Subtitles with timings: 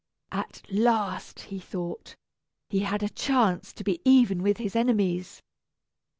[0.31, 2.15] At last, he thought,
[2.71, 5.43] he had a chance to be even with his enemies.